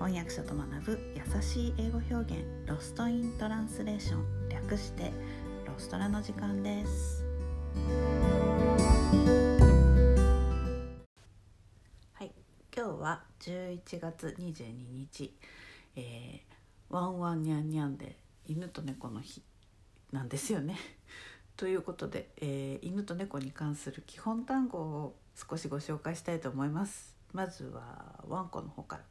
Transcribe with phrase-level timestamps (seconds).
[0.00, 5.12] 翻訳者と学ぶ優しい英語表現ロストイントランスレーション略して
[5.66, 7.22] ロストラの時間です。
[12.14, 12.32] はい
[12.74, 15.34] 今日は11月22日、
[15.96, 19.42] えー、ワンワンニャンニャンで犬と猫の日
[20.12, 20.78] なんですよね。
[21.58, 27.14] ということで、えー、犬と猫に関する基本単語を少しご紹介したいと思います。
[27.34, 29.04] まずはワンコの方から、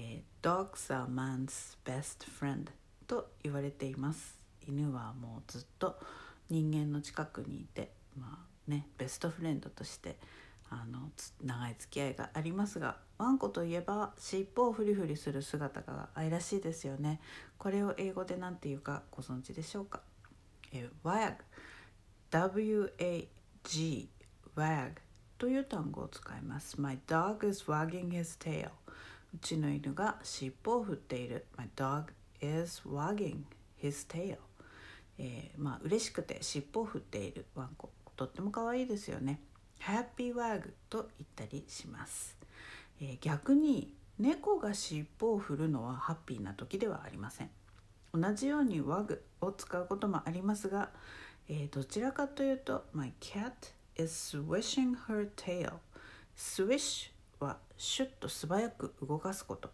[0.00, 2.70] えー、Dogs are man's best friend
[3.08, 4.38] と言われています。
[4.66, 5.98] 犬はもうずっと
[6.48, 10.16] 人間の近くにいてまあねベストフレンドとして
[10.70, 11.10] あの
[11.42, 17.20] 長い付き合いがありますがワンコといえば尻尾をフリフリする姿が愛らしいですよね。
[17.58, 20.02] これを英語で何て言うかご存知でしょうか？
[20.72, 21.34] え WAG
[22.30, 24.08] W-A-G
[24.54, 24.90] WAG
[25.38, 26.80] という単語を使います。
[26.80, 28.70] My dog is wagging his tail
[29.34, 31.46] うちの犬が尻尾を振っている。
[31.56, 33.42] My dog is wagging
[33.82, 34.38] his tail.
[35.18, 37.46] えー、まあ嬉しくて尻尾を振っている。
[37.54, 37.90] ワンコ。
[38.16, 39.40] とっても可愛いですよね。
[39.80, 42.36] Happy Wag と言ったりします、
[43.00, 47.50] えー、逆に猫が尻尾を振るのはハッピーな時ではありません。
[48.12, 50.90] 同じように Wag を使うこともありますが、
[51.48, 53.52] えー、どちらかというと My cat
[53.96, 55.74] is swishing her tail.
[56.36, 59.70] Swish はシュッと素早く動かすこと、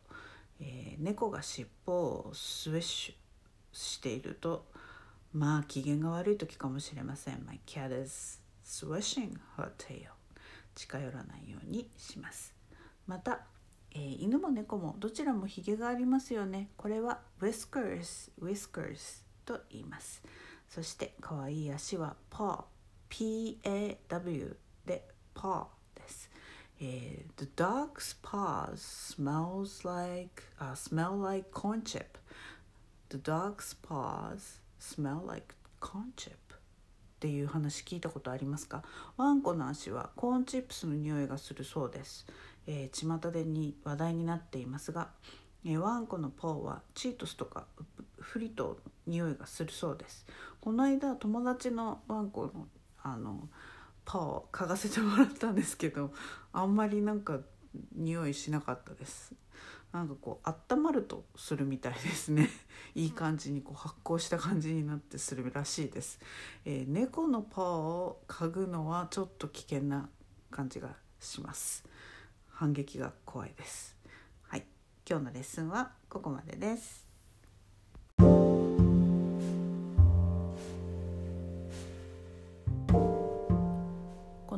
[0.61, 3.15] えー、猫が尻尾をスウィッシュ
[3.73, 4.67] していると
[5.33, 7.45] まあ機嫌が悪い時かもしれません。
[7.45, 10.09] My cat is swishing her tail
[10.75, 12.55] 近寄らないようにします。
[13.07, 13.41] また、
[13.92, 16.70] えー、犬も猫もどちらもヒゲがありますよね。
[16.77, 20.23] これは whiskers whiskers と言います。
[20.69, 22.65] そして可愛い足は paw
[23.09, 25.84] P-A-W で paw です、
[26.87, 32.19] えー、The dog's paws smells like、uh, smell like corn chip.
[33.08, 36.33] The dog's paws smell like corn chip.
[36.33, 36.36] っ
[37.20, 38.83] ていう話聞いたことありますか？
[39.17, 42.27] ワンコの足はコーンチップスの匂いがするそうです、
[42.67, 45.08] えー、巷でに話題になっていますが、
[45.64, 47.64] えー、ワンコのポーはチートスとか
[48.20, 50.27] フリトの匂いがするそうです。
[50.61, 52.69] この間友達のワンコの
[53.03, 53.48] あの
[54.05, 56.13] パを嗅がせてもらったんですけど
[56.53, 57.41] あんまりなんか
[57.95, 59.35] 匂いしなかったです。
[59.92, 62.51] なんかこう温まるとするみたいですね。
[62.97, 66.20] いい感じにこう発酵した感じになってするらしいです、
[66.64, 70.09] えー、猫のパーを嗅ぐのはちょっと危険な
[70.51, 71.85] 感じがします。
[72.51, 73.97] 反撃が怖いです。
[74.43, 74.64] はい。
[75.09, 77.04] 今日のレッスンはここまでです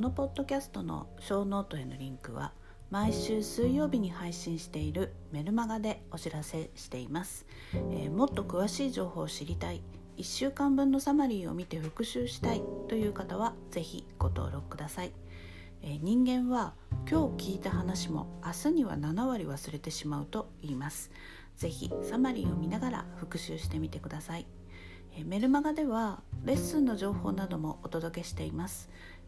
[0.06, 2.53] のポッドキャストのショーノートへのリンクは
[2.93, 7.44] 「毎週水曜日に配信しているメルマガでお知らせしています、
[7.75, 9.83] えー、もっと詳しい情報を知りたい
[10.17, 15.12] 1週間分のサマリーを見て復習したいという方は是非ご登録ください、
[15.83, 16.75] えー、人間は
[17.11, 21.11] 今日聞いた話も明日には7割忘れてしまうと言います。
[21.56, 24.47] 是非サマリーを見ながら復習してみてください。
[25.25, 28.91] メルマガではレッスンの情報などもお届けしています。